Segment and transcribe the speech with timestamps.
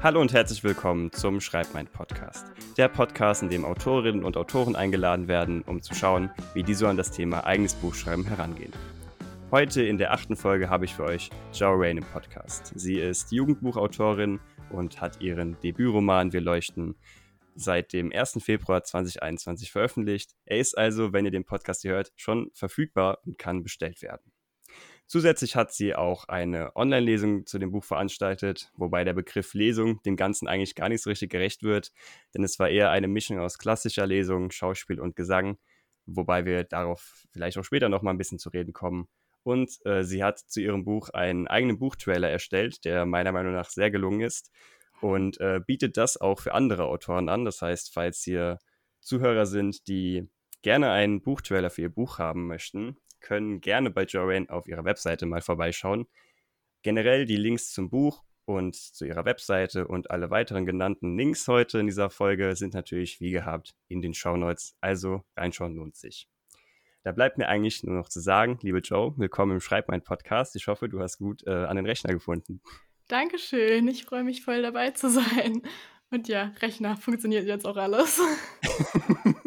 [0.00, 2.46] Hallo und herzlich willkommen zum Schreibmeint Podcast.
[2.76, 6.86] Der Podcast, in dem Autorinnen und Autoren eingeladen werden, um zu schauen, wie die so
[6.86, 8.72] an das Thema eigenes Buchschreiben herangehen.
[9.50, 12.72] Heute in der achten Folge habe ich für euch Jo Rain im Podcast.
[12.76, 14.38] Sie ist Jugendbuchautorin
[14.70, 16.94] und hat ihren Debütroman Wir leuchten
[17.56, 18.38] seit dem 1.
[18.40, 20.36] Februar 2021 veröffentlicht.
[20.44, 24.30] Er ist also, wenn ihr den Podcast hier hört, schon verfügbar und kann bestellt werden.
[25.08, 30.16] Zusätzlich hat sie auch eine Online-Lesung zu dem Buch veranstaltet, wobei der Begriff Lesung dem
[30.16, 31.92] Ganzen eigentlich gar nicht so richtig gerecht wird,
[32.34, 35.56] denn es war eher eine Mischung aus klassischer Lesung, Schauspiel und Gesang,
[36.04, 39.08] wobei wir darauf vielleicht auch später noch mal ein bisschen zu reden kommen.
[39.44, 43.70] Und äh, sie hat zu ihrem Buch einen eigenen Buchtrailer erstellt, der meiner Meinung nach
[43.70, 44.50] sehr gelungen ist
[45.00, 47.46] und äh, bietet das auch für andere Autoren an.
[47.46, 48.58] Das heißt, falls hier
[49.00, 50.28] Zuhörer sind, die
[50.60, 55.26] gerne einen Buchtrailer für ihr Buch haben möchten, können gerne bei Joanne auf ihrer Webseite
[55.26, 56.06] mal vorbeischauen.
[56.82, 61.78] Generell die Links zum Buch und zu ihrer Webseite und alle weiteren genannten Links heute
[61.78, 64.76] in dieser Folge sind natürlich wie gehabt in den Shownotes.
[64.80, 66.28] Also reinschauen lohnt sich.
[67.04, 70.56] Da bleibt mir eigentlich nur noch zu sagen, liebe Joe, willkommen im Schreib mein Podcast.
[70.56, 72.60] Ich hoffe, du hast gut äh, an den Rechner gefunden.
[73.06, 75.62] Dankeschön, ich freue mich voll dabei zu sein.
[76.10, 78.20] Und ja, Rechner funktioniert jetzt auch alles.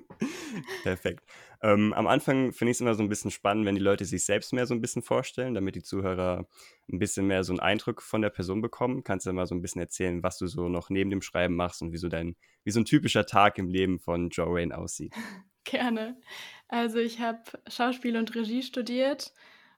[0.83, 1.23] Perfekt.
[1.61, 4.25] Ähm, am Anfang finde ich es immer so ein bisschen spannend, wenn die Leute sich
[4.25, 6.47] selbst mehr so ein bisschen vorstellen, damit die Zuhörer
[6.91, 9.03] ein bisschen mehr so einen Eindruck von der Person bekommen.
[9.03, 11.81] Kannst du mal so ein bisschen erzählen, was du so noch neben dem Schreiben machst
[11.81, 15.13] und wie so dein, wie so ein typischer Tag im Leben von Joe Rain aussieht?
[15.63, 16.19] Gerne.
[16.67, 19.31] Also ich habe Schauspiel und Regie studiert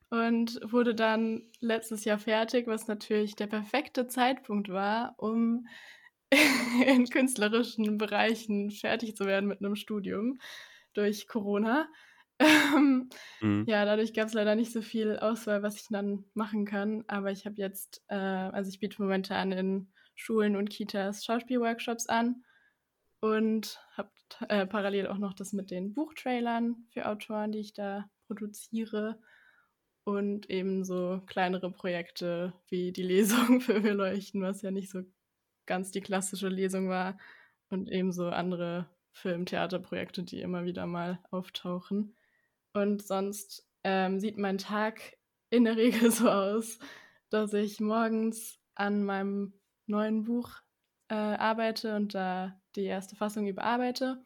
[0.10, 5.68] und wurde dann letztes Jahr fertig, was natürlich der perfekte Zeitpunkt war, um
[6.88, 10.40] in künstlerischen Bereichen fertig zu werden mit einem Studium
[10.94, 11.88] durch Corona.
[12.40, 13.10] Ähm,
[13.42, 13.64] mhm.
[13.68, 17.04] Ja, dadurch gab es leider nicht so viel Auswahl, was ich dann machen kann.
[17.08, 22.44] Aber ich habe jetzt, äh, also ich biete momentan in Schulen und Kitas Schauspielworkshops an
[23.22, 24.12] und habe
[24.50, 29.22] äh, parallel auch noch das mit den Buchtrailern für Autoren, die ich da produziere
[30.04, 35.04] und eben so kleinere Projekte wie die Lesung für Wir leuchten, was ja nicht so
[35.66, 37.18] ganz die klassische Lesung war
[37.70, 42.16] und ebenso andere Film-Theaterprojekte, die immer wieder mal auftauchen.
[42.74, 45.18] Und sonst ähm, sieht mein Tag
[45.50, 46.80] in der Regel so aus,
[47.30, 49.54] dass ich morgens an meinem
[49.86, 50.50] neuen Buch
[51.10, 54.24] äh, arbeite und da die erste Fassung überarbeite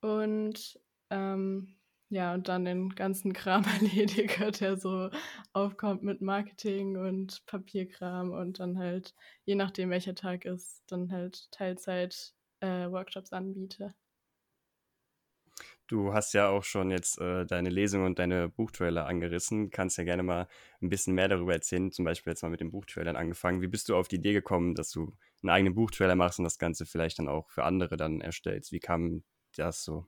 [0.00, 1.76] und ähm,
[2.12, 5.10] ja, und dann den ganzen Kram erledige, der so
[5.52, 11.50] aufkommt mit Marketing und Papierkram und dann halt, je nachdem welcher Tag ist, dann halt
[11.52, 13.94] Teilzeit äh, Workshops anbiete.
[15.90, 19.70] Du hast ja auch schon jetzt äh, deine Lesung und deine Buchtrailer angerissen.
[19.70, 20.46] Kannst ja gerne mal
[20.80, 21.90] ein bisschen mehr darüber erzählen.
[21.90, 23.60] Zum Beispiel jetzt mal mit den Buchtrailern angefangen.
[23.60, 26.58] Wie bist du auf die Idee gekommen, dass du einen eigenen Buchtrailer machst und das
[26.58, 28.70] Ganze vielleicht dann auch für andere dann erstellst?
[28.70, 29.24] Wie kam
[29.56, 30.06] das so?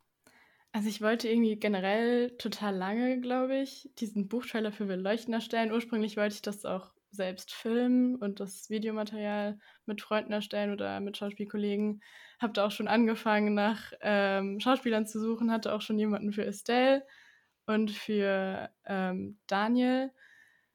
[0.71, 5.73] Also ich wollte irgendwie generell total lange, glaube ich, diesen Buchtrailer für Wir Leuchten erstellen.
[5.73, 11.17] Ursprünglich wollte ich das auch selbst filmen und das Videomaterial mit Freunden erstellen oder mit
[11.17, 12.03] Schauspielkollegen.
[12.41, 16.45] Habe da auch schon angefangen, nach ähm, Schauspielern zu suchen, hatte auch schon jemanden für
[16.45, 17.07] Estelle
[17.67, 20.11] und für ähm, Daniel.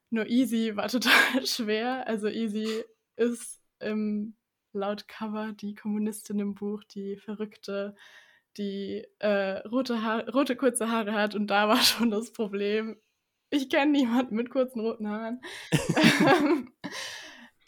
[0.10, 2.08] Nur Easy war total schwer.
[2.08, 2.84] Also Easy
[3.16, 4.36] ist im
[4.74, 7.96] laut Cover die Kommunistin im Buch, die Verrückte,
[8.58, 9.96] die äh, rote,
[10.34, 11.36] rote kurze Haare hat.
[11.36, 12.98] Und da war schon das Problem,
[13.50, 15.42] ich kenne niemanden mit kurzen roten Haaren.
[16.42, 16.72] Ähm,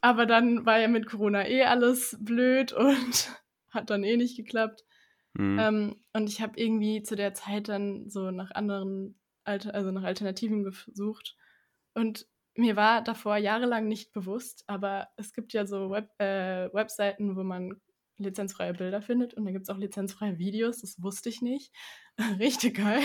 [0.02, 3.30] aber dann war ja mit Corona eh alles blöd und
[3.70, 4.86] hat dann eh nicht geklappt.
[5.34, 5.60] Mhm.
[5.60, 10.04] Ähm, und ich habe irgendwie zu der Zeit dann so nach anderen, Alter, also nach
[10.04, 11.36] Alternativen gesucht.
[11.94, 17.36] Und mir war davor jahrelang nicht bewusst, aber es gibt ja so Web, äh, Webseiten,
[17.36, 17.80] wo man
[18.18, 21.72] lizenzfreie Bilder findet und da gibt es auch lizenzfreie Videos, das wusste ich nicht.
[22.40, 23.02] Richtig geil.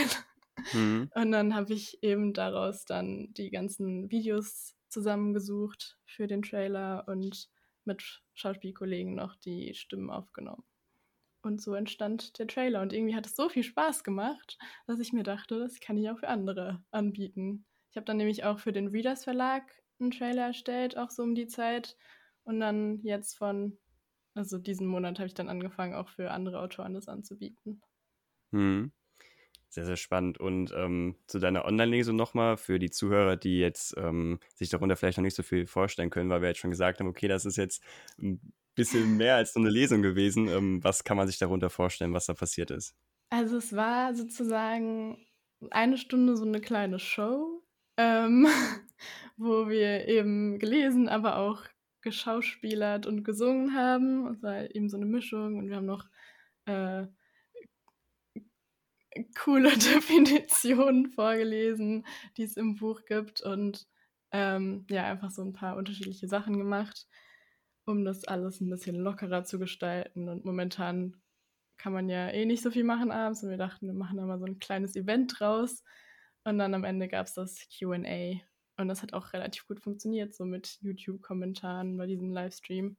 [0.72, 1.10] Mhm.
[1.15, 7.49] Und dann habe ich eben daraus dann die ganzen Videos zusammengesucht für den Trailer und
[7.84, 10.64] mit Schauspielkollegen noch die Stimmen aufgenommen.
[11.43, 12.81] Und so entstand der Trailer.
[12.81, 16.08] Und irgendwie hat es so viel Spaß gemacht, dass ich mir dachte, das kann ich
[16.08, 17.67] auch für andere anbieten.
[17.90, 19.62] Ich habe dann nämlich auch für den Readers Verlag
[20.00, 21.96] einen Trailer erstellt, auch so um die Zeit.
[22.44, 23.78] Und dann jetzt von,
[24.34, 27.82] also diesen Monat habe ich dann angefangen, auch für andere Autoren das anzubieten.
[28.50, 28.93] Mhm.
[29.75, 30.38] Sehr, sehr spannend.
[30.38, 35.19] Und ähm, zu deiner Online-Lesung nochmal für die Zuhörer, die jetzt ähm, sich darunter vielleicht
[35.19, 37.56] noch nicht so viel vorstellen können, weil wir jetzt schon gesagt haben, okay, das ist
[37.56, 37.82] jetzt
[38.23, 38.41] ein
[38.76, 40.47] bisschen mehr als so eine Lesung gewesen.
[40.47, 42.94] Ähm, was kann man sich darunter vorstellen, was da passiert ist?
[43.31, 45.19] Also es war sozusagen
[45.73, 47.65] eine Stunde so eine kleine Show,
[47.97, 48.47] ähm,
[49.37, 51.65] wo wir eben gelesen, aber auch
[52.00, 54.29] geschauspielert und gesungen haben.
[54.29, 56.06] Es war eben so eine Mischung und wir haben noch
[56.67, 57.09] äh,
[59.38, 62.06] coole Definitionen vorgelesen,
[62.37, 63.87] die es im Buch gibt und
[64.32, 67.06] ähm, ja, einfach so ein paar unterschiedliche Sachen gemacht,
[67.84, 70.28] um das alles ein bisschen lockerer zu gestalten.
[70.28, 71.16] Und momentan
[71.76, 74.26] kann man ja eh nicht so viel machen abends und wir dachten, wir machen da
[74.26, 75.84] mal so ein kleines Event draus.
[76.44, 78.40] Und dann am Ende gab es das QA.
[78.76, 82.96] Und das hat auch relativ gut funktioniert, so mit YouTube-Kommentaren bei diesem Livestream.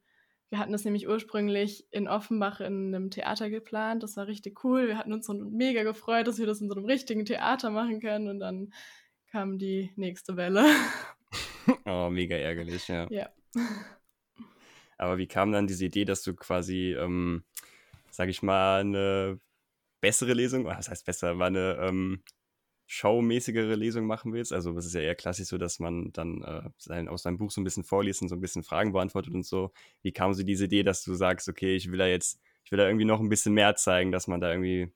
[0.49, 4.03] Wir hatten das nämlich ursprünglich in Offenbach in einem Theater geplant.
[4.03, 4.87] Das war richtig cool.
[4.87, 7.99] Wir hatten uns so mega gefreut, dass wir das in so einem richtigen Theater machen
[7.99, 8.27] können.
[8.27, 8.71] Und dann
[9.31, 10.65] kam die nächste Welle.
[11.85, 13.07] oh, mega ärgerlich, ja.
[13.09, 13.29] Ja.
[14.97, 17.43] Aber wie kam dann diese Idee, dass du quasi, ähm,
[18.11, 19.39] sag ich mal, eine
[19.99, 22.23] bessere Lesung, was heißt besser, war eine ähm,
[22.87, 24.53] showmäßigere Lesung machen willst.
[24.53, 27.51] Also es ist ja eher klassisch so, dass man dann äh, sein, aus seinem Buch
[27.51, 29.71] so ein bisschen vorliest und so ein bisschen Fragen beantwortet und so.
[30.01, 32.77] Wie kam so diese Idee, dass du sagst, okay, ich will da jetzt, ich will
[32.77, 34.91] da irgendwie noch ein bisschen mehr zeigen, dass man da irgendwie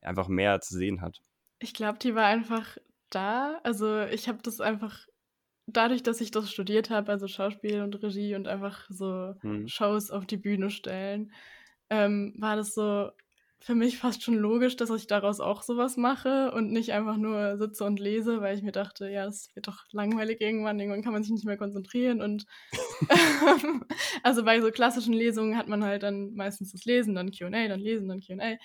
[0.00, 1.20] einfach mehr zu sehen hat?
[1.60, 2.76] Ich glaube, die war einfach
[3.10, 3.60] da.
[3.62, 5.06] Also ich habe das einfach
[5.66, 9.68] dadurch, dass ich das studiert habe, also Schauspiel und Regie und einfach so hm.
[9.68, 11.32] Shows auf die Bühne stellen,
[11.90, 13.10] ähm, war das so
[13.60, 17.58] für mich fast schon logisch, dass ich daraus auch sowas mache und nicht einfach nur
[17.58, 21.12] sitze und lese, weil ich mir dachte, ja, das wird doch langweilig irgendwann, irgendwann kann
[21.12, 22.46] man sich nicht mehr konzentrieren und
[24.22, 27.80] also bei so klassischen Lesungen hat man halt dann meistens das Lesen, dann Q&A, dann
[27.80, 28.56] Lesen, dann Q&A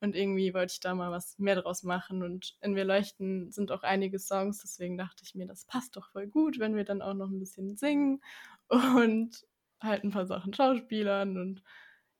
[0.00, 3.70] und irgendwie wollte ich da mal was mehr draus machen und in Wir leuchten sind
[3.70, 7.02] auch einige Songs, deswegen dachte ich mir, das passt doch voll gut, wenn wir dann
[7.02, 8.20] auch noch ein bisschen singen
[8.68, 9.46] und
[9.80, 11.62] halt ein paar Sachen schauspielern und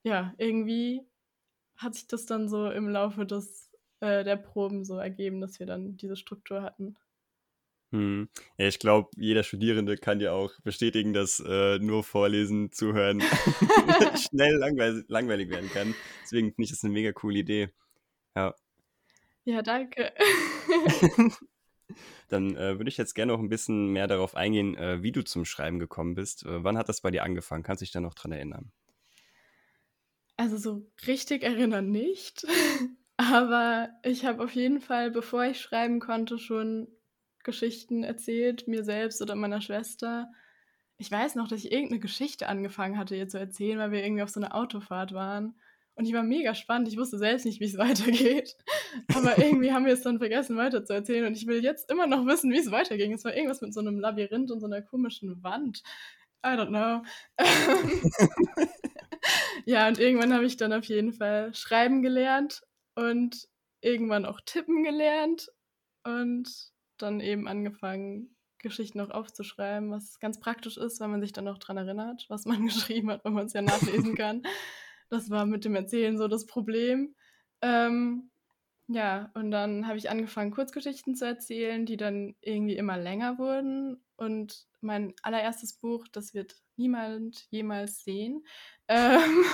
[0.02, 1.02] ja, irgendwie
[1.80, 5.66] hat sich das dann so im Laufe des, äh, der Proben so ergeben, dass wir
[5.66, 6.96] dann diese Struktur hatten.
[7.92, 8.28] Hm.
[8.56, 13.20] Ja, ich glaube, jeder Studierende kann ja auch bestätigen, dass äh, nur Vorlesen, Zuhören
[14.16, 15.94] schnell langweilig, langweilig werden kann.
[16.22, 17.70] Deswegen finde ich das eine mega coole Idee.
[18.36, 18.54] Ja.
[19.44, 20.12] Ja, danke.
[22.28, 25.24] Dann äh, würde ich jetzt gerne noch ein bisschen mehr darauf eingehen, äh, wie du
[25.24, 26.44] zum Schreiben gekommen bist.
[26.44, 27.64] Äh, wann hat das bei dir angefangen?
[27.64, 28.70] Kannst du dich da noch dran erinnern?
[30.40, 32.46] Also so richtig erinnern nicht.
[33.18, 36.88] Aber ich habe auf jeden Fall, bevor ich schreiben konnte, schon
[37.44, 40.30] Geschichten erzählt, mir selbst oder meiner Schwester.
[40.96, 44.22] Ich weiß noch, dass ich irgendeine Geschichte angefangen hatte, ihr zu erzählen, weil wir irgendwie
[44.22, 45.60] auf so einer Autofahrt waren.
[45.94, 46.88] Und die war mega spannend.
[46.88, 48.56] Ich wusste selbst nicht, wie es weitergeht.
[49.14, 51.26] Aber irgendwie haben wir es dann vergessen, weiter zu erzählen.
[51.26, 53.12] Und ich will jetzt immer noch wissen, wie es weiterging.
[53.12, 55.82] Es war irgendwas mit so einem Labyrinth und so einer komischen Wand.
[56.42, 57.02] I don't know.
[59.64, 62.62] ja, und irgendwann habe ich dann auf jeden Fall schreiben gelernt
[62.94, 63.48] und
[63.80, 65.48] irgendwann auch tippen gelernt
[66.04, 66.50] und
[66.98, 71.58] dann eben angefangen, Geschichten auch aufzuschreiben, was ganz praktisch ist, weil man sich dann auch
[71.58, 74.42] daran erinnert, was man geschrieben hat, wenn man es ja nachlesen kann.
[75.08, 77.14] Das war mit dem Erzählen so das Problem.
[77.62, 78.29] Ähm,
[78.92, 84.02] ja, und dann habe ich angefangen, Kurzgeschichten zu erzählen, die dann irgendwie immer länger wurden.
[84.16, 88.44] Und mein allererstes Buch, das wird niemand jemals sehen,
[88.88, 89.44] ähm,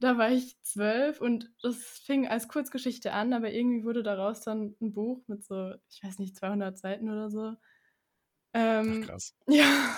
[0.00, 4.76] da war ich zwölf und das fing als Kurzgeschichte an, aber irgendwie wurde daraus dann
[4.82, 7.54] ein Buch mit so, ich weiß nicht, 200 Seiten oder so.
[8.52, 9.34] Ähm, Ach, krass.
[9.48, 9.96] Ja.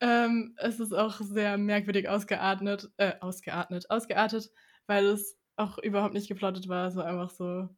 [0.00, 4.50] ähm, es ist auch sehr merkwürdig ausgeatmet, äh, ausgeatmet, ausgeartet,
[4.86, 6.88] weil es auch überhaupt nicht geplottet war.
[6.88, 7.68] Es war einfach so,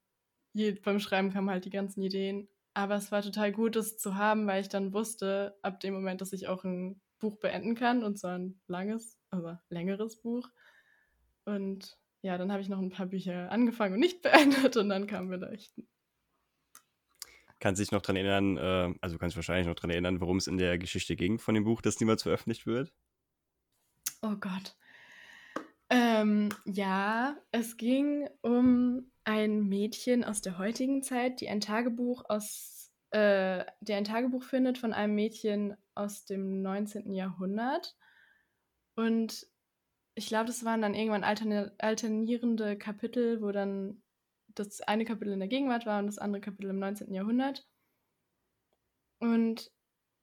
[0.52, 2.49] je, beim Schreiben kamen halt die ganzen Ideen.
[2.75, 6.20] Aber es war total gut, es zu haben, weil ich dann wusste, ab dem Moment,
[6.20, 10.49] dass ich auch ein Buch beenden kann, und zwar ein langes, also längeres Buch.
[11.44, 15.06] Und ja, dann habe ich noch ein paar Bücher angefangen und nicht beendet und dann
[15.06, 15.88] kam Beleuchten.
[17.61, 20.20] Kannst du dich noch daran erinnern, äh, also du kannst dich wahrscheinlich noch daran erinnern,
[20.20, 22.92] worum es in der Geschichte ging von dem Buch, das niemals veröffentlicht wird?
[24.23, 24.76] Oh Gott.
[25.90, 32.92] Ähm, ja, es ging um ein Mädchen aus der heutigen Zeit, die ein Tagebuch aus,
[33.11, 37.14] äh, der ein Tagebuch findet von einem Mädchen aus dem 19.
[37.14, 37.97] Jahrhundert.
[38.97, 39.47] Und
[40.14, 44.02] ich glaube, das waren dann irgendwann alterni alternierende Kapitel, wo dann
[44.49, 47.14] das eine Kapitel in der Gegenwart war und das andere Kapitel im 19.
[47.14, 47.66] Jahrhundert.
[49.21, 49.71] Und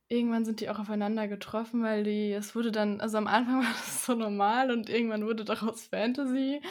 [0.08, 3.72] irgendwann sind die auch aufeinander getroffen, weil die, es wurde dann, also am Anfang war
[3.72, 6.62] das so normal und irgendwann wurde daraus Fantasy.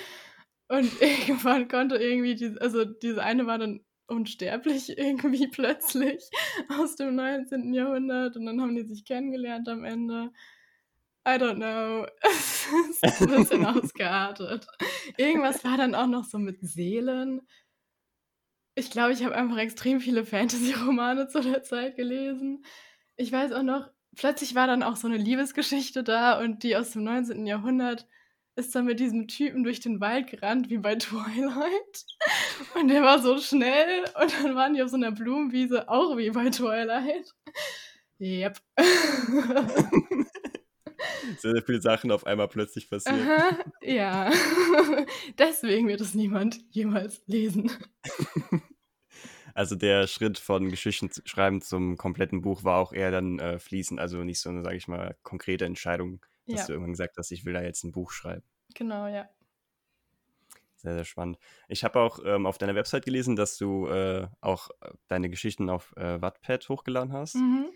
[0.69, 6.29] Und irgendwann konnte irgendwie, die, also diese eine war dann unsterblich irgendwie plötzlich
[6.69, 7.73] aus dem 19.
[7.73, 10.31] Jahrhundert und dann haben die sich kennengelernt am Ende.
[11.27, 12.07] I don't know.
[12.21, 12.67] Es
[13.03, 14.67] ist ein bisschen ausgeartet.
[15.17, 17.41] Irgendwas war dann auch noch so mit Seelen.
[18.75, 22.65] Ich glaube, ich habe einfach extrem viele Fantasy-Romane zu der Zeit gelesen.
[23.17, 26.91] Ich weiß auch noch, plötzlich war dann auch so eine Liebesgeschichte da und die aus
[26.91, 27.47] dem 19.
[27.47, 28.07] Jahrhundert
[28.57, 32.05] ist dann mit diesem Typen durch den Wald gerannt, wie bei Twilight.
[32.75, 36.31] Und der war so schnell und dann waren die auf so einer Blumenwiese, auch wie
[36.31, 37.35] bei Twilight.
[38.21, 38.59] Yep.
[41.39, 43.29] sehr, sehr viele Sachen auf einmal plötzlich passieren.
[43.29, 44.31] Aha, ja.
[45.39, 47.73] Deswegen wird es niemand jemals lesen.
[49.55, 54.01] Also der Schritt von Geschichten schreiben zum kompletten Buch war auch eher dann äh, fließend,
[54.01, 56.67] also nicht so eine, sage ich mal, konkrete Entscheidung, dass ja.
[56.67, 58.43] du irgendwann gesagt hast, ich will da jetzt ein Buch schreiben.
[58.75, 59.29] Genau, ja.
[60.77, 61.39] Sehr, sehr spannend.
[61.69, 64.71] Ich habe auch ähm, auf deiner Website gelesen, dass du äh, auch
[65.07, 67.37] deine Geschichten auf äh, Wattpad hochgeladen hast.
[67.37, 67.71] Mhm.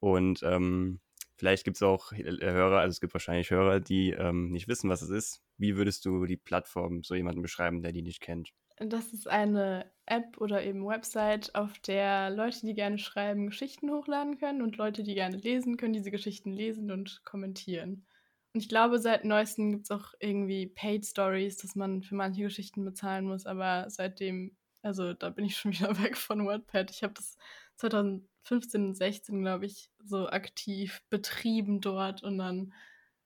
[0.00, 0.98] Und ähm,
[1.36, 4.90] vielleicht gibt es auch äh, Hörer, also es gibt wahrscheinlich Hörer, die ähm, nicht wissen,
[4.90, 5.42] was es ist.
[5.58, 8.52] Wie würdest du die Plattform so jemandem beschreiben, der die nicht kennt?
[8.78, 14.38] Das ist eine App oder eben Website, auf der Leute, die gerne schreiben, Geschichten hochladen
[14.38, 18.06] können und Leute, die gerne lesen, können diese Geschichten lesen und kommentieren.
[18.54, 22.42] Und ich glaube, seit neuestem gibt es auch irgendwie Paid Stories, dass man für manche
[22.42, 26.90] Geschichten bezahlen muss, aber seitdem, also da bin ich schon wieder weg von WordPad.
[26.90, 27.36] Ich habe das
[27.76, 32.74] 2015 und 16, glaube ich, so aktiv betrieben dort und dann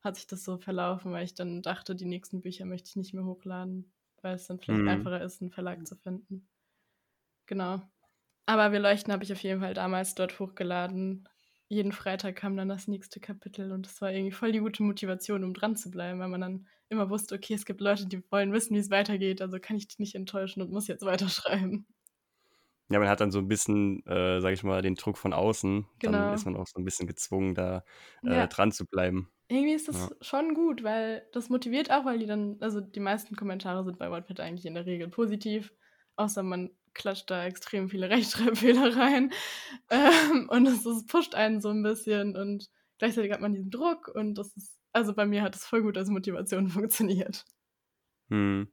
[0.03, 3.15] hat sich das so verlaufen, weil ich dann dachte, die nächsten Bücher möchte ich nicht
[3.15, 4.88] mehr hochladen, weil es dann vielleicht mhm.
[4.88, 6.49] einfacher ist, einen Verlag zu finden.
[7.46, 7.82] Genau.
[8.46, 11.28] Aber wir leuchten habe ich auf jeden Fall damals dort hochgeladen.
[11.68, 15.42] Jeden Freitag kam dann das nächste Kapitel und das war irgendwie voll die gute Motivation,
[15.42, 18.52] um dran zu bleiben, weil man dann immer wusste, okay, es gibt Leute, die wollen
[18.52, 21.87] wissen, wie es weitergeht, also kann ich die nicht enttäuschen und muss jetzt weiterschreiben.
[22.88, 25.87] Ja, man hat dann so ein bisschen, äh, sag ich mal, den Druck von außen.
[25.99, 26.18] Genau.
[26.18, 27.82] Dann ist man auch so ein bisschen gezwungen, da
[28.23, 28.46] äh, ja.
[28.46, 29.28] dran zu bleiben.
[29.49, 30.11] Irgendwie ist das ja.
[30.21, 34.11] schon gut, weil das motiviert auch, weil die dann, also die meisten Kommentare sind bei
[34.11, 35.73] WordPad eigentlich in der Regel positiv,
[36.17, 39.33] außer man klatscht da extrem viele Rechtschreibfehler rein.
[39.91, 44.09] Ähm, und es, es pusht einen so ein bisschen und gleichzeitig hat man diesen Druck
[44.09, 47.45] und das ist, also bei mir hat es voll gut als Motivation funktioniert.
[48.31, 48.69] Hm.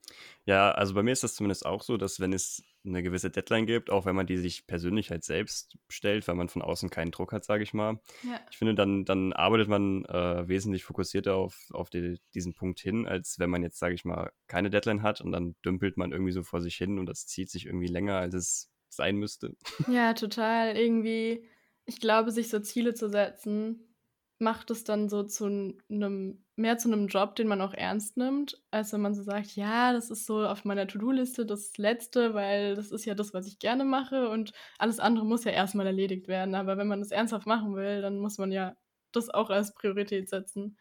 [0.46, 3.66] Ja, also bei mir ist das zumindest auch so, dass wenn es eine gewisse Deadline
[3.66, 7.12] gibt, auch wenn man die sich persönlich halt selbst stellt, weil man von außen keinen
[7.12, 8.00] Druck hat, sage ich mal.
[8.24, 8.40] Ja.
[8.52, 13.08] Ich finde, dann, dann arbeitet man äh, wesentlich fokussierter auf, auf die, diesen Punkt hin,
[13.08, 16.34] als wenn man jetzt, sage ich mal, keine Deadline hat und dann dümpelt man irgendwie
[16.34, 19.56] so vor sich hin und das zieht sich irgendwie länger, als es sein müsste.
[19.88, 20.76] Ja, total.
[20.78, 21.46] Irgendwie,
[21.86, 23.93] ich glaube, sich so Ziele zu setzen,
[24.40, 25.46] macht es dann so zu
[25.90, 29.56] einem, mehr zu einem Job, den man auch ernst nimmt, als wenn man so sagt,
[29.56, 33.48] ja, das ist so auf meiner To-Do-Liste das Letzte, weil das ist ja das, was
[33.48, 36.56] ich gerne mache und alles andere muss ja erstmal erledigt werden.
[36.56, 38.76] Aber wenn man das ernsthaft machen will, dann muss man ja
[39.12, 40.78] das auch als Priorität setzen.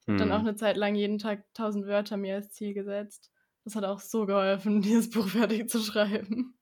[0.00, 0.18] Ich habe hm.
[0.18, 0.48] dann auch hm.
[0.48, 3.30] eine Zeit lang jeden Tag 1000 Wörter mir als Ziel gesetzt.
[3.64, 6.58] Das hat auch so geholfen, dieses Buch fertig zu schreiben.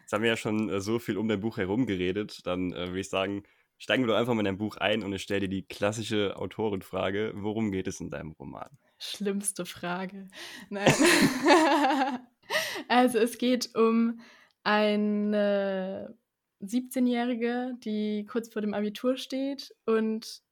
[0.00, 2.40] Jetzt haben wir ja schon äh, so viel um dein Buch herum geredet.
[2.44, 3.44] Dann äh, würde ich sagen,
[3.82, 6.36] Steigen wir doch einfach mal in dein Buch ein und ich stelle dir die klassische
[6.36, 7.32] Autorenfrage.
[7.34, 8.70] Worum geht es in deinem Roman?
[8.96, 10.28] Schlimmste Frage.
[10.70, 10.86] Nein.
[12.88, 14.20] also es geht um
[14.62, 16.16] eine
[16.60, 20.42] 17-Jährige, die kurz vor dem Abitur steht und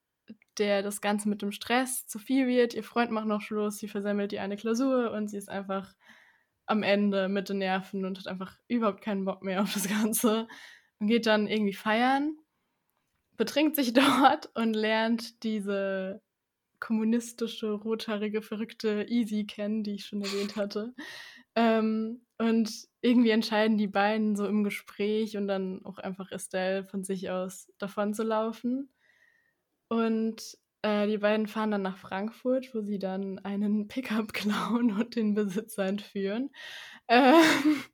[0.58, 2.74] der das Ganze mit dem Stress zu viel wird.
[2.74, 5.94] Ihr Freund macht noch Schluss, sie versammelt die eine Klausur und sie ist einfach
[6.66, 10.48] am Ende mit den Nerven und hat einfach überhaupt keinen Bock mehr auf das Ganze
[10.98, 12.36] und geht dann irgendwie feiern
[13.40, 16.20] betrinkt sich dort und lernt diese
[16.78, 20.94] kommunistische, rothaarige, verrückte Easy kennen, die ich schon erwähnt hatte.
[21.54, 22.70] Ähm, und
[23.00, 27.72] irgendwie entscheiden die beiden so im Gespräch und dann auch einfach Estelle von sich aus
[27.78, 28.92] davon zu laufen.
[29.88, 35.16] Und äh, die beiden fahren dann nach Frankfurt, wo sie dann einen Pickup klauen und
[35.16, 36.50] den Besitzer entführen.
[37.08, 37.84] Ähm,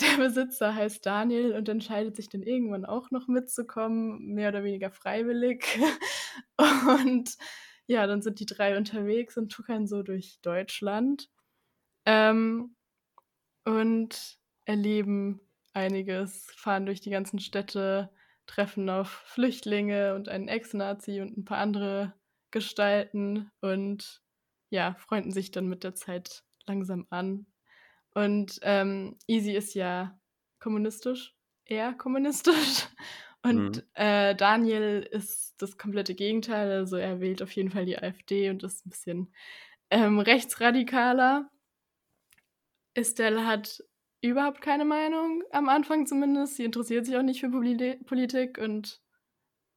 [0.00, 4.90] der Besitzer heißt Daniel und entscheidet sich dann irgendwann auch noch mitzukommen, mehr oder weniger
[4.90, 5.78] freiwillig.
[6.58, 7.36] Und
[7.86, 11.30] ja, dann sind die drei unterwegs und tuckern so durch Deutschland
[12.04, 12.76] ähm,
[13.64, 15.40] und erleben
[15.72, 18.10] einiges, fahren durch die ganzen Städte,
[18.46, 22.14] treffen auf Flüchtlinge und einen Ex-Nazi und ein paar andere
[22.50, 24.22] Gestalten und
[24.70, 27.46] ja, freunden sich dann mit der Zeit langsam an
[28.18, 30.18] und ähm, Easy ist ja
[30.58, 32.88] kommunistisch, eher kommunistisch.
[33.44, 33.82] Und mhm.
[33.94, 36.72] äh, Daniel ist das komplette Gegenteil.
[36.72, 39.32] Also er wählt auf jeden Fall die AfD und ist ein bisschen
[39.90, 41.48] ähm, rechtsradikaler.
[42.94, 43.80] Estelle hat
[44.20, 46.56] überhaupt keine Meinung, am Anfang zumindest.
[46.56, 47.50] Sie interessiert sich auch nicht für
[48.04, 49.00] Politik und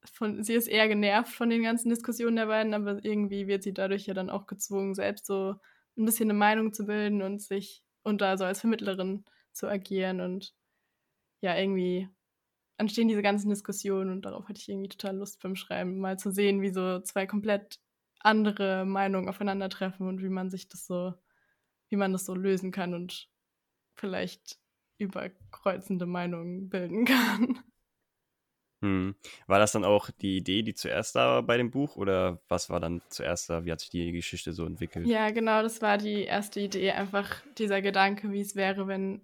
[0.05, 3.75] von, sie ist eher genervt von den ganzen Diskussionen der beiden, aber irgendwie wird sie
[3.75, 5.53] dadurch ja dann auch gezwungen, selbst so
[5.95, 10.21] ein bisschen eine Meinung zu bilden und sich und da so als Vermittlerin zu agieren
[10.21, 10.53] und
[11.41, 12.09] ja, irgendwie
[12.77, 16.31] entstehen diese ganzen Diskussionen und darauf hatte ich irgendwie total Lust beim Schreiben, mal zu
[16.31, 17.79] sehen, wie so zwei komplett
[18.19, 21.13] andere Meinungen aufeinandertreffen und wie man sich das so,
[21.89, 23.29] wie man das so lösen kann und
[23.95, 24.59] vielleicht
[24.97, 27.59] überkreuzende Meinungen bilden kann.
[28.81, 29.15] Hm.
[29.45, 32.69] War das dann auch die Idee, die zuerst da war bei dem Buch oder was
[32.69, 33.63] war dann zuerst da?
[33.63, 35.07] Wie hat sich die Geschichte so entwickelt?
[35.07, 36.91] Ja, genau, das war die erste Idee.
[36.91, 39.21] Einfach dieser Gedanke, wie es wäre, wenn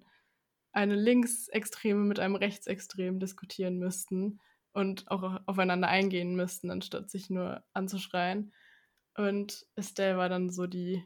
[0.73, 4.39] eine Linksextreme mit einem Rechtsextremen diskutieren müssten
[4.73, 8.53] und auch aufeinander eingehen müssten, anstatt sich nur anzuschreien.
[9.15, 11.03] Und Estelle war dann so die,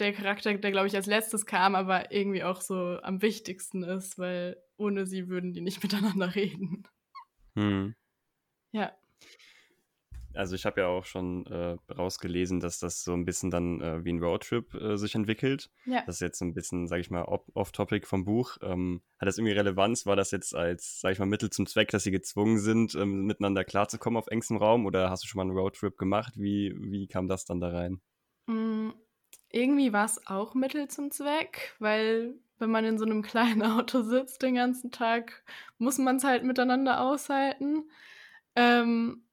[0.00, 4.18] der Charakter, der, glaube ich, als letztes kam, aber irgendwie auch so am wichtigsten ist,
[4.18, 6.82] weil ohne sie würden die nicht miteinander reden.
[7.54, 7.94] Hm.
[8.72, 8.92] Ja.
[10.34, 14.04] Also ich habe ja auch schon äh, rausgelesen, dass das so ein bisschen dann äh,
[14.04, 15.70] wie ein Roadtrip äh, sich entwickelt.
[15.84, 16.02] Ja.
[16.06, 18.56] Das ist jetzt so ein bisschen, sage ich mal, off-topic vom Buch.
[18.62, 20.06] Ähm, hat das irgendwie Relevanz?
[20.06, 23.26] War das jetzt als, sage ich mal, Mittel zum Zweck, dass sie gezwungen sind, ähm,
[23.26, 24.86] miteinander klarzukommen auf engstem Raum?
[24.86, 26.32] Oder hast du schon mal einen Roadtrip gemacht?
[26.36, 28.00] Wie, wie kam das dann da rein?
[28.46, 28.90] Mm,
[29.50, 34.02] irgendwie war es auch Mittel zum Zweck, weil wenn man in so einem kleinen Auto
[34.02, 35.44] sitzt den ganzen Tag,
[35.78, 37.90] muss man es halt miteinander aushalten.
[38.56, 39.26] Ähm,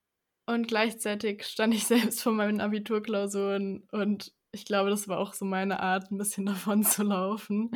[0.45, 5.45] und gleichzeitig stand ich selbst vor meinen Abiturklausuren und ich glaube, das war auch so
[5.45, 7.71] meine Art, ein bisschen davon zu laufen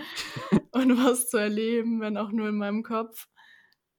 [0.72, 3.28] und was zu erleben, wenn auch nur in meinem Kopf.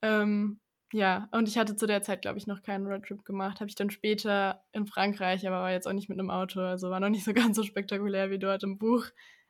[0.02, 0.60] Ähm,
[0.92, 3.60] ja, und ich hatte zu der Zeit, glaube ich, noch keinen Roadtrip gemacht.
[3.60, 6.90] Habe ich dann später in Frankreich, aber war jetzt auch nicht mit einem Auto, also
[6.90, 9.06] war noch nicht so ganz so spektakulär wie dort im Buch.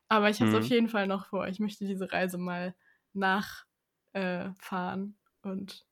[0.08, 0.62] Aber ich habe es mhm.
[0.62, 1.48] auf jeden Fall noch vor.
[1.48, 2.74] Ich möchte diese Reise mal
[3.12, 5.86] nachfahren äh, und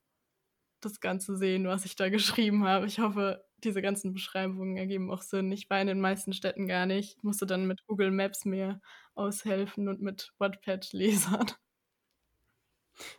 [0.80, 2.86] das Ganze sehen, was ich da geschrieben habe.
[2.86, 5.52] Ich hoffe, diese ganzen Beschreibungen ergeben auch Sinn.
[5.52, 7.16] Ich war in den meisten Städten gar nicht.
[7.16, 8.80] Ich musste dann mit Google Maps mir
[9.14, 11.46] aushelfen und mit Wattpad-Lesern.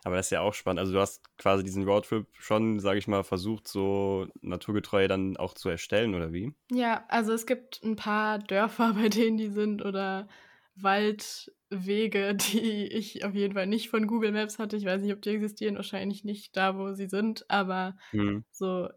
[0.03, 0.79] Aber das ist ja auch spannend.
[0.79, 5.53] Also du hast quasi diesen Roadtrip schon, sage ich mal, versucht, so naturgetreu dann auch
[5.53, 6.53] zu erstellen, oder wie?
[6.71, 10.27] Ja, also es gibt ein paar Dörfer, bei denen die sind, oder
[10.75, 14.77] Waldwege, die ich auf jeden Fall nicht von Google Maps hatte.
[14.77, 18.43] Ich weiß nicht, ob die existieren, wahrscheinlich nicht da, wo sie sind, aber mhm.
[18.51, 18.89] so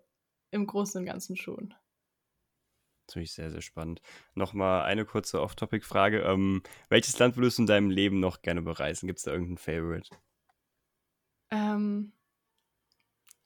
[0.51, 1.75] im Großen und Ganzen schon.
[3.09, 4.03] Natürlich sehr, sehr spannend.
[4.35, 6.23] Nochmal eine kurze Off-Topic-Frage.
[6.23, 9.07] Ähm, welches Land würdest du in deinem Leben noch gerne bereisen?
[9.07, 10.11] Gibt es da irgendein Favorite?
[11.51, 12.13] Ähm,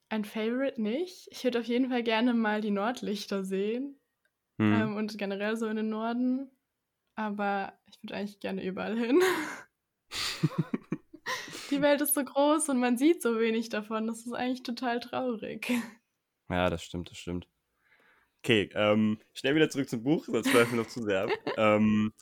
[0.09, 1.29] ein Favorite nicht.
[1.31, 4.01] Ich würde auf jeden Fall gerne mal die Nordlichter sehen.
[4.59, 4.73] Hm.
[4.73, 6.51] Ähm, und generell so in den Norden.
[7.21, 9.21] Aber ich würde eigentlich gerne überall hin.
[11.71, 14.07] die Welt ist so groß und man sieht so wenig davon.
[14.07, 15.71] Das ist eigentlich total traurig.
[16.49, 17.47] Ja, das stimmt, das stimmt.
[18.43, 21.31] Okay, ähm, schnell wieder zurück zum Buch, sonst bleiben wir noch zu sehr ab.
[21.59, 22.15] ähm,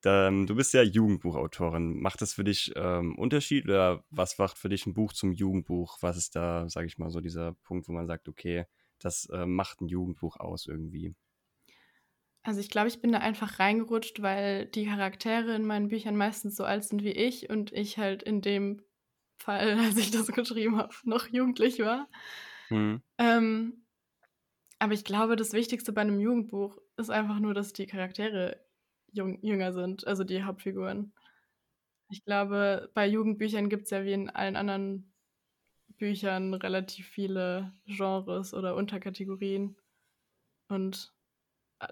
[0.00, 2.00] dann, du bist ja Jugendbuchautorin.
[2.00, 5.98] Macht das für dich ähm, Unterschied oder was macht für dich ein Buch zum Jugendbuch?
[6.00, 8.64] Was ist da, sage ich mal, so dieser Punkt, wo man sagt, okay,
[8.98, 11.14] das äh, macht ein Jugendbuch aus irgendwie?
[12.44, 16.56] Also ich glaube, ich bin da einfach reingerutscht, weil die Charaktere in meinen Büchern meistens
[16.56, 18.82] so alt sind wie ich und ich halt in dem
[19.38, 22.08] Fall, als ich das geschrieben habe, noch jugendlich war.
[22.68, 23.02] Mhm.
[23.16, 23.86] Ähm,
[24.78, 28.60] aber ich glaube, das Wichtigste bei einem Jugendbuch ist einfach nur, dass die Charaktere
[29.10, 31.14] jung, jünger sind, also die Hauptfiguren.
[32.10, 35.14] Ich glaube, bei Jugendbüchern gibt es ja wie in allen anderen
[35.96, 39.76] Büchern relativ viele Genres oder Unterkategorien.
[40.68, 41.14] Und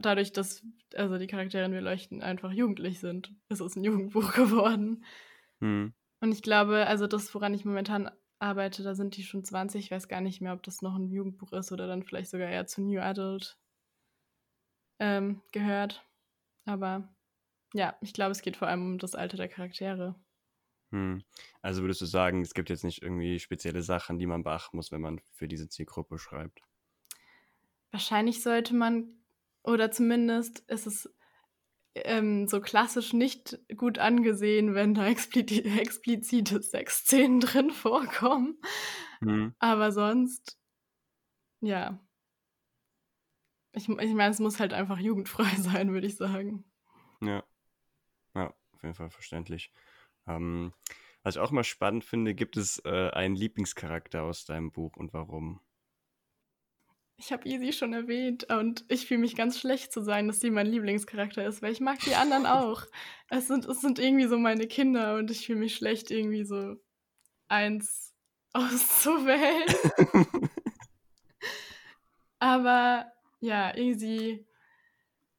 [0.01, 4.33] dadurch, dass also die Charaktere in Wir leuchten einfach jugendlich sind, ist es ein Jugendbuch
[4.35, 5.05] geworden.
[5.61, 5.93] Hm.
[6.21, 9.85] Und ich glaube, also das, woran ich momentan arbeite, da sind die schon 20.
[9.85, 12.49] Ich weiß gar nicht mehr, ob das noch ein Jugendbuch ist oder dann vielleicht sogar
[12.49, 13.59] eher zu New Adult
[14.99, 16.05] ähm, gehört.
[16.65, 17.13] Aber
[17.75, 20.15] ja, ich glaube, es geht vor allem um das Alter der Charaktere.
[20.91, 21.23] Hm.
[21.63, 24.93] Also würdest du sagen, es gibt jetzt nicht irgendwie spezielle Sachen, die man beachten muss,
[24.93, 26.61] wenn man für diese Zielgruppe schreibt?
[27.91, 29.22] Wahrscheinlich sollte man
[29.65, 31.15] oder zumindest ist es
[31.95, 38.61] ähm, so klassisch nicht gut angesehen, wenn da explizite, explizite Sexszenen drin vorkommen.
[39.21, 39.55] Mhm.
[39.59, 40.59] Aber sonst,
[41.61, 41.99] ja.
[43.75, 46.65] Ich, ich meine, es muss halt einfach jugendfrei sein, würde ich sagen.
[47.21, 47.45] Ja.
[48.35, 49.73] Ja, auf jeden Fall verständlich.
[50.27, 50.73] Ähm,
[51.23, 55.13] was ich auch mal spannend finde, gibt es äh, einen Lieblingscharakter aus deinem Buch und
[55.13, 55.61] warum?
[57.17, 60.51] Ich habe Easy schon erwähnt und ich fühle mich ganz schlecht zu sein, dass sie
[60.51, 62.85] mein Lieblingscharakter ist, weil ich mag die anderen auch.
[63.29, 66.77] Es sind, es sind irgendwie so meine Kinder und ich fühle mich schlecht, irgendwie so
[67.49, 68.15] eins
[68.53, 69.67] auszuwählen.
[72.39, 73.07] Aber
[73.41, 74.47] ja, Easy,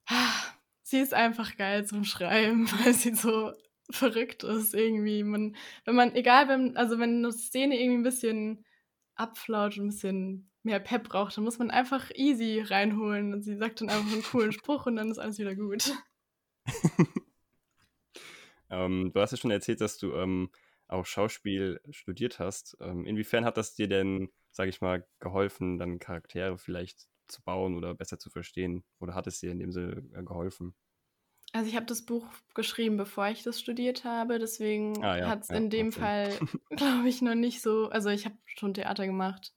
[0.83, 3.51] sie ist einfach geil zum Schreiben, weil sie so
[3.89, 5.23] verrückt ist irgendwie.
[5.23, 5.55] Man,
[5.85, 8.65] wenn man, egal, wenn, also wenn eine Szene irgendwie ein bisschen
[9.15, 13.81] abflaut ein bisschen mehr Pep braucht, dann muss man einfach easy reinholen und sie sagt
[13.81, 15.93] dann einfach einen coolen Spruch und dann ist alles wieder gut.
[18.69, 20.49] ähm, du hast ja schon erzählt, dass du ähm,
[20.87, 22.77] auch Schauspiel studiert hast.
[22.79, 27.75] Ähm, inwiefern hat das dir denn, sage ich mal, geholfen, dann Charaktere vielleicht zu bauen
[27.75, 28.83] oder besser zu verstehen?
[28.99, 30.75] Oder hat es dir in dem Sinne äh, geholfen?
[31.51, 35.43] Also ich habe das Buch geschrieben, bevor ich das studiert habe, deswegen Ah ja, hat
[35.43, 35.91] es ja, in dem.
[35.91, 36.29] Fall,
[36.71, 37.89] glaube ich, noch nicht so.
[37.89, 39.53] Also ich habe schon Theater gemacht.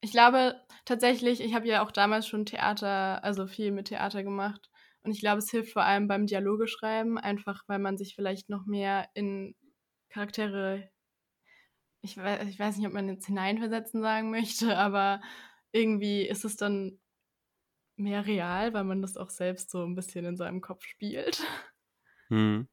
[0.00, 4.70] Ich glaube tatsächlich, ich habe ja auch damals schon Theater, also viel mit Theater gemacht.
[5.02, 8.48] Und ich glaube, es hilft vor allem beim Dialoge schreiben, einfach weil man sich vielleicht
[8.48, 9.54] noch mehr in
[10.10, 10.90] Charaktere,
[12.02, 15.20] ich weiß, ich weiß nicht, ob man jetzt hineinversetzen sagen möchte, aber
[15.72, 17.00] irgendwie ist es dann
[17.96, 21.42] mehr real, weil man das auch selbst so ein bisschen in seinem Kopf spielt
[22.30, 22.66] Hm.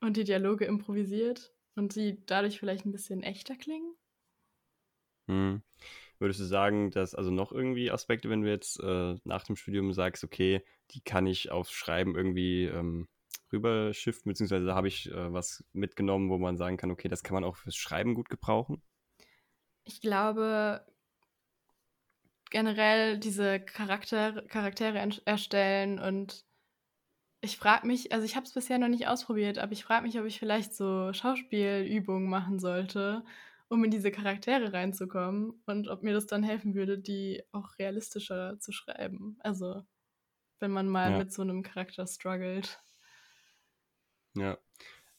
[0.00, 3.94] und die Dialoge improvisiert und die dadurch vielleicht ein bisschen echter klingen.
[5.28, 5.62] Hm.
[6.18, 9.92] Würdest du sagen, dass also noch irgendwie Aspekte, wenn du jetzt äh, nach dem Studium
[9.92, 13.08] sagst, okay, die kann ich aufs Schreiben irgendwie ähm,
[13.52, 17.34] rüberschiften, beziehungsweise da habe ich äh, was mitgenommen, wo man sagen kann, okay, das kann
[17.34, 18.82] man auch fürs Schreiben gut gebrauchen?
[19.84, 20.84] Ich glaube,
[22.50, 26.44] generell diese Charakter Charaktere erstellen und
[27.40, 30.18] ich frage mich, also ich habe es bisher noch nicht ausprobiert, aber ich frage mich,
[30.18, 33.24] ob ich vielleicht so Schauspielübungen machen sollte,
[33.68, 38.58] um in diese Charaktere reinzukommen und ob mir das dann helfen würde, die auch realistischer
[38.60, 39.36] zu schreiben.
[39.40, 39.82] Also
[40.60, 41.18] wenn man mal Ja.
[41.18, 42.80] mit so einem Charakter struggelt.
[44.36, 44.58] Ja.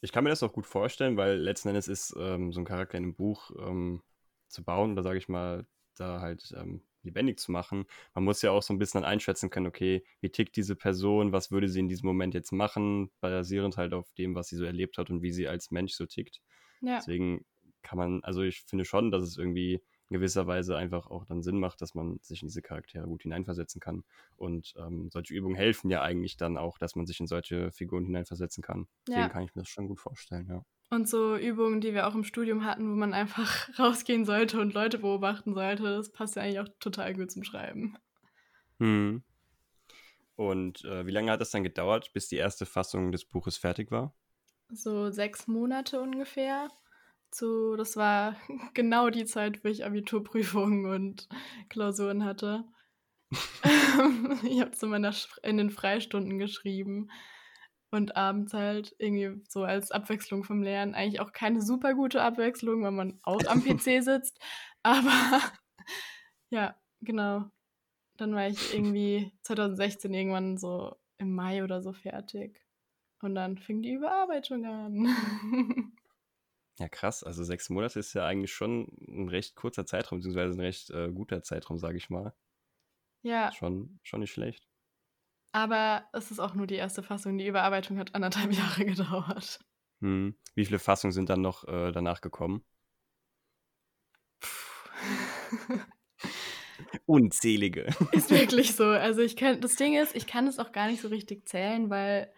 [0.02, 2.98] Ich kann mir das auch gut vorstellen, weil letzten Endes ist ähm, so ein Charakter
[2.98, 4.04] in einem Buch ähm,
[4.48, 7.86] zu bauen oder sage ich mal, da halt ähm, lebendig zu machen.
[8.14, 11.34] Man muss ja auch so ein bisschen dann einschätzen können, okay, wie tickt diese Person,
[11.34, 14.66] was würde sie in diesem Moment jetzt machen, basierend halt auf dem, was sie so
[14.66, 16.42] erlebt hat und wie sie als Mensch so tickt.
[16.82, 17.46] Ja, Deswegen
[17.82, 21.44] kann man, also ich finde schon, dass es irgendwie in gewisser Weise einfach auch dann
[21.44, 24.04] Sinn macht, dass man sich in diese Charaktere gut hineinversetzen kann.
[24.38, 28.06] Und ähm, solche Übungen helfen ja eigentlich dann auch, dass man sich in solche Figuren
[28.06, 28.88] hineinversetzen kann.
[29.08, 29.30] Deswegen ja.
[29.30, 30.66] kann ich mir das schon gut vorstellen, ja.
[30.92, 34.74] Und so Übungen, die wir auch im Studium hatten, wo man einfach rausgehen sollte und
[34.74, 37.96] Leute beobachten sollte, das passt ja eigentlich auch total gut zum Schreiben.
[38.80, 39.22] Hm.
[40.36, 43.92] Und äh, wie lange hat es dann gedauert, bis die erste Fassung des Buches fertig
[43.92, 44.16] war?
[44.72, 46.70] So sechs Monate ungefähr.
[47.32, 48.36] Zu, das war
[48.74, 51.28] genau die Zeit, wo ich Abiturprüfungen und
[51.70, 52.66] Klausuren hatte.
[54.44, 55.14] ich habe es in, meiner
[55.44, 57.10] in den Freistunden geschrieben
[57.92, 60.96] und abends halt irgendwie so als Abwechslung vom Lernen.
[60.96, 64.40] Eigentlich auch keine super gute Abwechslung, weil man auch am PC sitzt.
[64.84, 65.42] Aber
[66.50, 67.46] ja, genau.
[68.18, 72.62] Dann war ich irgendwie 2016 irgendwann so im Mai oder so fertig.
[73.22, 75.94] Und dann fing die Überarbeitung an.
[76.80, 77.24] Ja, krass.
[77.24, 81.12] Also sechs Monate ist ja eigentlich schon ein recht kurzer Zeitraum, beziehungsweise ein recht äh,
[81.12, 82.34] guter Zeitraum, sage ich mal.
[83.22, 84.68] ja, Schon, schon nicht schlecht.
[85.52, 87.38] aber es ist auch nur die erste Fassung.
[87.38, 89.60] Die Überarbeitung hat anderthalb Jahre gedauert.
[90.02, 90.36] Hm.
[90.56, 92.64] Wie viele Fassungen sind dann noch äh, danach gekommen?
[97.06, 97.88] Unzählige.
[98.12, 98.86] Ist wirklich so.
[98.86, 101.90] Also ich kann, das Ding ist, ich kann es auch gar nicht so richtig zählen,
[101.90, 102.32] weil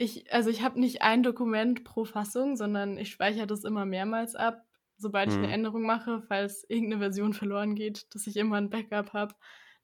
[0.00, 4.34] ich, also ich habe nicht ein Dokument pro Fassung, sondern ich speichere das immer mehrmals
[4.34, 4.64] ab,
[4.96, 5.52] sobald ich eine Hm.
[5.52, 9.34] Änderung mache, falls irgendeine Version verloren geht, dass ich immer ein Backup habe.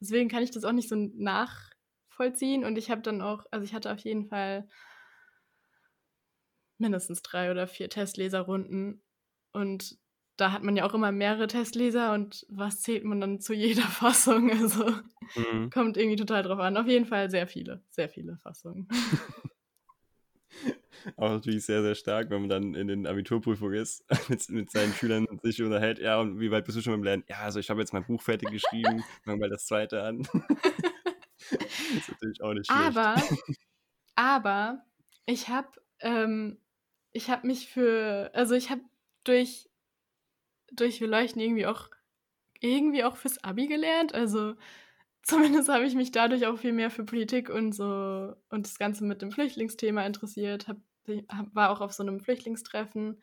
[0.00, 3.74] Deswegen kann ich das auch nicht so nachvollziehen und ich habe dann auch, also ich
[3.74, 4.68] hatte auf jeden Fall
[6.78, 9.02] mindestens drei oder vier Testleserrunden
[9.52, 9.98] und
[10.36, 13.82] da hat man ja auch immer mehrere Testleser und was zählt man dann zu jeder
[13.82, 14.50] Fassung?
[14.50, 14.84] Also
[15.36, 15.68] Hm.
[15.70, 16.76] kommt irgendwie total drauf an.
[16.76, 18.88] Auf jeden Fall sehr viele, sehr viele Fassungen.
[21.16, 24.92] Auch natürlich sehr, sehr stark, wenn man dann in den Abiturprüfungen ist, mit, mit seinen
[24.92, 25.98] Schülern sich unterhält.
[25.98, 27.24] Ja, und wie weit bist du schon beim Lernen?
[27.28, 30.20] Ja, also ich habe jetzt mein Buch fertig geschrieben, fangen bald das zweite an.
[31.38, 32.96] ist natürlich auch nicht schlecht.
[32.96, 33.22] Aber,
[34.14, 34.84] aber
[35.26, 35.68] ich habe,
[36.00, 36.58] ähm,
[37.12, 38.82] ich habe mich für, also ich habe
[39.24, 39.68] durch,
[40.72, 41.88] durch Wir leuchten irgendwie auch,
[42.60, 44.14] irgendwie auch fürs Abi gelernt.
[44.14, 44.54] Also
[45.22, 49.04] zumindest habe ich mich dadurch auch viel mehr für Politik und so und das Ganze
[49.04, 50.68] mit dem Flüchtlingsthema interessiert.
[50.68, 53.22] Hab, hab, war auch auf so einem Flüchtlingstreffen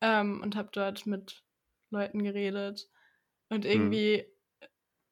[0.00, 1.44] ähm, und habe dort mit
[1.90, 2.88] Leuten geredet.
[3.50, 3.94] Und Hm.
[3.94, 4.26] irgendwie,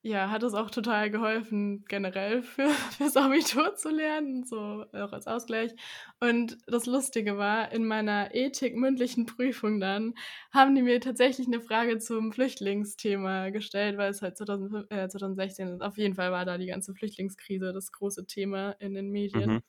[0.02, 5.26] ja, hat es auch total geholfen, generell für, fürs Abitur zu lernen, so auch als
[5.26, 5.72] Ausgleich.
[6.20, 10.14] Und das Lustige war, in meiner Ethik-mündlichen Prüfung dann
[10.52, 15.68] haben die mir tatsächlich eine Frage zum Flüchtlingsthema gestellt, weil es halt 2005, äh, 2016
[15.68, 15.82] ist.
[15.82, 19.50] Auf jeden Fall war da die ganze Flüchtlingskrise das große Thema in den Medien.
[19.50, 19.60] Mhm.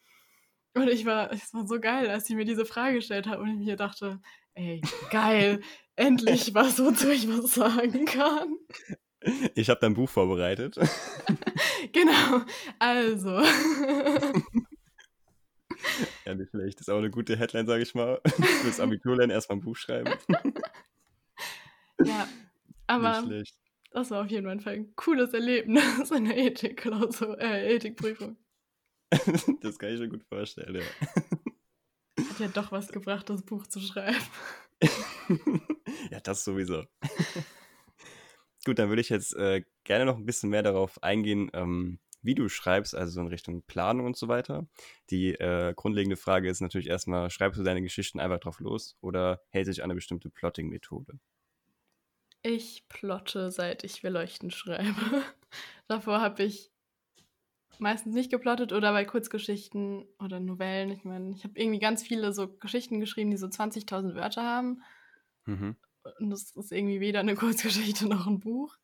[0.74, 3.50] Und ich war, es war so geil, als sie mir diese Frage gestellt hat und
[3.50, 4.20] ich mir dachte,
[4.54, 5.62] ey, geil,
[5.96, 8.56] endlich was, wozu ich was sagen kann.
[9.56, 10.78] Ich habe dein Buch vorbereitet.
[11.92, 12.42] genau,
[12.78, 13.42] also.
[16.26, 16.80] ja, nicht schlecht.
[16.80, 18.22] Das ist auch eine gute Headline, sage ich mal.
[18.62, 20.14] Fürs Abitur lernen, erstmal ein Buch schreiben.
[22.06, 22.30] ja,
[22.88, 23.28] aber
[23.92, 28.38] das war auf jeden Fall ein cooles Erlebnis in der Ethik äh, Ethikprüfung.
[29.62, 32.26] das kann ich mir gut vorstellen, ja.
[32.30, 34.18] Hat ja doch was gebracht, das Buch zu schreiben.
[36.12, 36.84] ja, das sowieso.
[38.66, 42.36] Gut, dann würde ich jetzt äh, gerne noch ein bisschen mehr darauf eingehen, ähm, wie
[42.36, 44.68] du schreibst, also so in Richtung Planung und so weiter.
[45.10, 49.42] Die äh, grundlegende Frage ist natürlich erstmal, schreibst du deine Geschichten einfach drauf los oder
[49.50, 51.20] hält sich an eine bestimmte Plotting-Methode?
[52.42, 55.24] Ich plotte, seit ich Wir leuchten schreibe.
[55.88, 56.72] Davor habe ich
[57.80, 60.92] meistens nicht geplottet oder bei Kurzgeschichten oder Novellen.
[60.92, 64.84] Ich meine, ich habe irgendwie ganz viele so Geschichten geschrieben, die so 20.000 Wörter haben.
[65.46, 65.76] Mhm.
[66.20, 68.78] Und das ist irgendwie weder eine Kurzgeschichte noch ein Buch.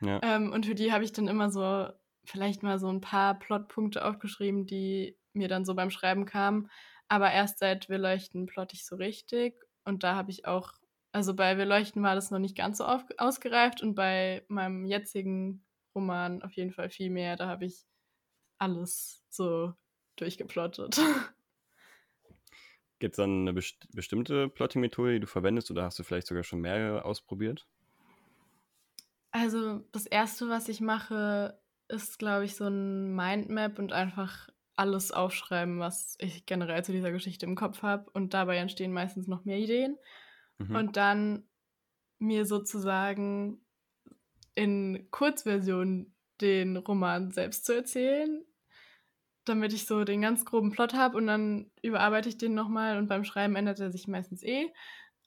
[0.00, 0.20] Ja.
[0.22, 1.88] Ähm, und für die habe ich dann immer so
[2.24, 6.68] vielleicht mal so ein paar Plotpunkte aufgeschrieben, die mir dann so beim Schreiben kamen.
[7.08, 9.54] Aber erst seit Wir leuchten plotte ich so richtig.
[9.84, 10.72] Und da habe ich auch,
[11.12, 14.84] also bei Wir leuchten war das noch nicht ganz so auf, ausgereift und bei meinem
[14.84, 17.36] jetzigen Roman auf jeden Fall viel mehr.
[17.36, 17.86] Da habe ich
[18.58, 19.74] alles so
[20.16, 21.00] durchgeplottet.
[22.98, 26.44] Gibt es dann eine best bestimmte Plotting-Methode, die du verwendest oder hast du vielleicht sogar
[26.44, 27.66] schon mehrere ausprobiert?
[29.32, 35.12] Also das Erste, was ich mache, ist, glaube ich, so ein Mindmap und einfach alles
[35.12, 38.10] aufschreiben, was ich generell zu dieser Geschichte im Kopf habe.
[38.12, 39.98] Und dabei entstehen meistens noch mehr Ideen.
[40.58, 40.76] Mhm.
[40.76, 41.46] Und dann
[42.18, 43.60] mir sozusagen
[44.54, 48.44] in Kurzversion den Roman selbst zu erzählen,
[49.44, 53.08] damit ich so den ganz groben Plot habe und dann überarbeite ich den nochmal und
[53.08, 54.72] beim Schreiben ändert er sich meistens eh.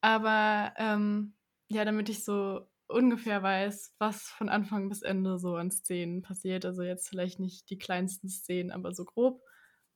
[0.01, 1.35] Aber ähm,
[1.69, 6.65] ja, damit ich so ungefähr weiß, was von Anfang bis Ende so an Szenen passiert.
[6.65, 9.41] Also jetzt vielleicht nicht die kleinsten Szenen, aber so grob.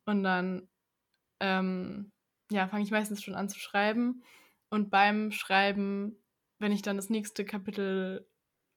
[0.05, 0.69] Und dann
[1.39, 2.11] ähm,
[2.51, 4.23] ja, fange ich meistens schon an zu schreiben.
[4.69, 6.17] Und beim Schreiben,
[6.59, 8.29] wenn ich dann das nächste Kapitel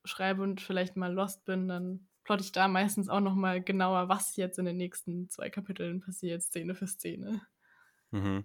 [0.04, 4.08] schreibe und vielleicht mal lost bin, dann plotte ich da meistens auch noch mal genauer,
[4.08, 7.40] was jetzt in den nächsten zwei Kapiteln passiert, Szene für Szene.
[8.10, 8.44] Mhm.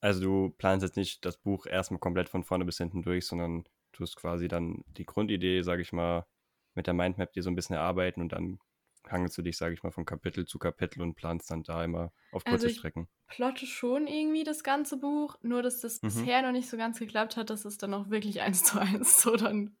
[0.00, 3.64] Also du planst jetzt nicht das Buch erstmal komplett von vorne bis hinten durch, sondern
[3.90, 6.24] tust quasi dann die Grundidee, sage ich mal,
[6.74, 8.60] mit der Mindmap dir so ein bisschen erarbeiten und dann
[9.08, 12.12] hangelst du dich, sage ich mal, von Kapitel zu Kapitel und planst dann da immer
[12.30, 13.08] auf kurze also ich Strecken.
[13.26, 16.06] plotte schon irgendwie das ganze Buch, nur dass das mhm.
[16.06, 19.20] bisher noch nicht so ganz geklappt hat, dass es dann auch wirklich eins zu eins
[19.20, 19.76] so dann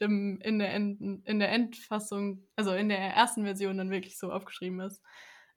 [0.00, 4.32] im, in, der End, in der Endfassung, also in der ersten Version dann wirklich so
[4.32, 5.02] aufgeschrieben ist.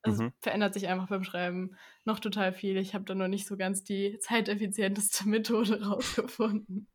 [0.01, 0.33] Also mhm.
[0.39, 2.77] verändert sich einfach beim Schreiben noch total viel.
[2.77, 6.87] Ich habe da noch nicht so ganz die zeiteffizienteste Methode rausgefunden.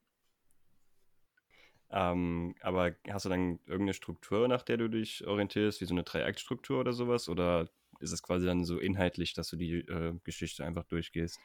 [1.91, 6.03] Ähm, aber hast du dann irgendeine Struktur, nach der du dich orientierst, wie so eine
[6.03, 7.31] Dreiaktstruktur oder sowas?
[7.31, 11.41] Oder ist es quasi dann so inhaltlich, dass du die äh, Geschichte einfach durchgehst?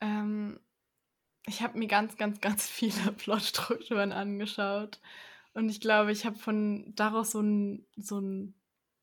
[0.00, 0.58] Ähm,
[1.46, 5.00] ich habe mir ganz, ganz, ganz viele Plotstrukturen angeschaut.
[5.52, 8.54] Und ich glaube, ich habe von daraus so ein, so ein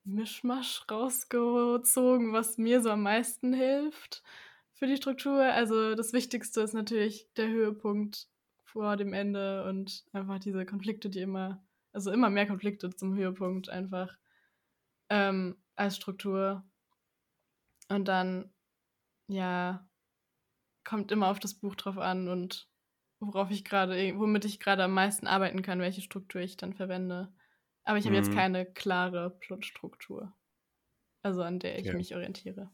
[0.04, 4.24] Mischmasch rausgezogen, was mir so am meisten hilft
[4.74, 5.44] für die Struktur.
[5.44, 8.28] Also das Wichtigste ist natürlich der Höhepunkt
[8.64, 13.70] vor dem Ende und einfach diese Konflikte, die immer, also immer mehr Konflikte zum Höhepunkt
[13.70, 14.18] einfach
[15.10, 16.64] ähm, als Struktur.
[17.90, 18.52] Und dann,
[19.28, 19.88] ja,
[20.84, 22.70] kommt immer auf das Buch drauf an und
[23.20, 27.34] worauf ich gerade, womit ich gerade am meisten arbeiten kann, welche Struktur ich dann verwende.
[27.84, 28.24] Aber ich habe mhm.
[28.24, 30.34] jetzt keine klare Plotstruktur.
[31.22, 31.94] Also an der ich ja.
[31.94, 32.72] mich orientiere.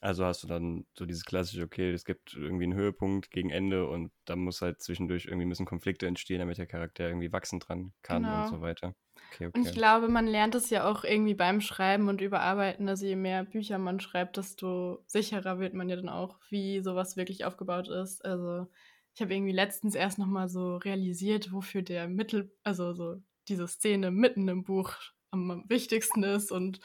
[0.00, 3.88] Also hast du dann so dieses klassische, okay, es gibt irgendwie einen Höhepunkt gegen Ende
[3.88, 7.92] und da muss halt zwischendurch irgendwie müssen Konflikte entstehen, damit der Charakter irgendwie wachsen dran
[8.02, 8.42] kann genau.
[8.42, 8.94] und so weiter.
[9.32, 9.58] Okay, okay.
[9.58, 12.88] Und ich glaube, man lernt es ja auch irgendwie beim Schreiben und Überarbeiten.
[12.88, 17.16] Also je mehr Bücher man schreibt, desto sicherer wird man ja dann auch, wie sowas
[17.16, 18.24] wirklich aufgebaut ist.
[18.24, 18.66] Also
[19.14, 23.16] ich habe irgendwie letztens erst nochmal so realisiert, wofür der Mittel, also so
[23.48, 24.94] diese Szene mitten im Buch
[25.30, 26.80] am wichtigsten ist und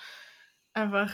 [0.73, 1.13] einfach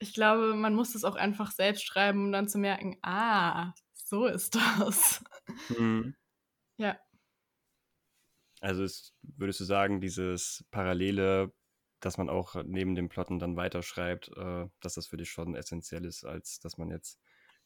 [0.00, 4.26] ich glaube, man muss es auch einfach selbst schreiben, um dann zu merken, ah, so
[4.26, 5.22] ist das.
[5.68, 6.16] Mhm.
[6.78, 6.98] Ja.
[8.60, 11.52] Also ist, würdest du sagen, dieses Parallele,
[12.00, 16.04] dass man auch neben dem Plotten dann weiterschreibt, äh, dass das für dich schon essentiell
[16.06, 17.20] ist, als dass man jetzt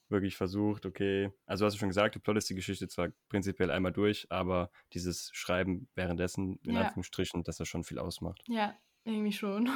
[0.08, 3.92] wirklich versucht, okay, also hast du schon gesagt, du plottest die Geschichte zwar prinzipiell einmal
[3.92, 6.82] durch, aber dieses Schreiben währenddessen, in ja.
[6.82, 8.42] Anführungsstrichen, dass das schon viel ausmacht.
[8.48, 9.70] Ja, irgendwie schon.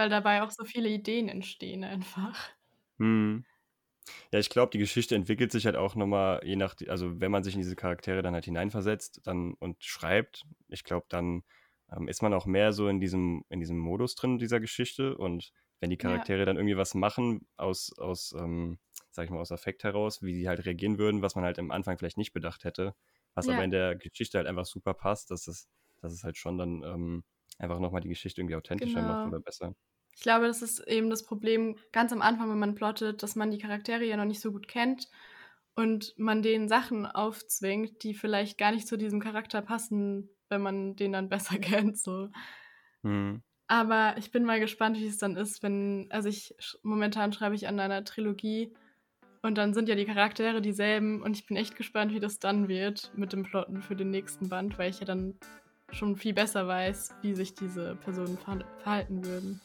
[0.00, 2.48] Weil dabei auch so viele Ideen entstehen einfach.
[2.98, 3.44] Hm.
[4.32, 7.44] Ja, ich glaube, die Geschichte entwickelt sich halt auch nochmal, je nach, also wenn man
[7.44, 11.42] sich in diese Charaktere dann halt hineinversetzt dann und schreibt, ich glaube, dann
[11.94, 15.52] ähm, ist man auch mehr so in diesem, in diesem Modus drin dieser Geschichte und
[15.80, 16.44] wenn die Charaktere ja.
[16.46, 18.78] dann irgendwie was machen aus, aus ähm,
[19.10, 21.70] sag ich mal, aus Affekt heraus, wie sie halt reagieren würden, was man halt am
[21.70, 22.94] Anfang vielleicht nicht bedacht hätte,
[23.34, 23.52] was ja.
[23.52, 25.68] aber in der Geschichte halt einfach super passt, dass es,
[26.00, 27.24] dass es halt schon dann ähm,
[27.60, 29.12] einfach nochmal die Geschichte irgendwie authentischer genau.
[29.12, 29.74] macht oder besser.
[30.20, 33.50] Ich glaube, das ist eben das Problem ganz am Anfang, wenn man plottet, dass man
[33.50, 35.08] die Charaktere ja noch nicht so gut kennt
[35.74, 40.94] und man denen Sachen aufzwingt, die vielleicht gar nicht zu diesem Charakter passen, wenn man
[40.94, 41.96] den dann besser kennt.
[41.96, 42.28] So.
[43.00, 43.40] Mhm.
[43.66, 47.66] Aber ich bin mal gespannt, wie es dann ist, wenn, also ich momentan schreibe ich
[47.66, 48.74] an einer Trilogie
[49.40, 52.68] und dann sind ja die Charaktere dieselben und ich bin echt gespannt, wie das dann
[52.68, 55.38] wird mit dem Plotten für den nächsten Band, weil ich ja dann
[55.92, 59.62] schon viel besser weiß, wie sich diese Personen verhalten würden.